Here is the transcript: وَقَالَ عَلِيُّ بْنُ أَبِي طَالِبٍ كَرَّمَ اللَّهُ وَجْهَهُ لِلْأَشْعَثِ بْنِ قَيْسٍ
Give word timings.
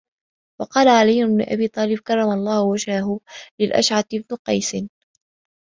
وَقَالَ 0.61 0.87
عَلِيُّ 0.87 1.25
بْنُ 1.25 1.41
أَبِي 1.41 1.67
طَالِبٍ 1.67 1.99
كَرَّمَ 1.99 2.29
اللَّهُ 2.31 2.61
وَجْهَهُ 2.63 3.19
لِلْأَشْعَثِ 3.61 4.15
بْنِ 4.15 4.35
قَيْسٍ 4.45 4.75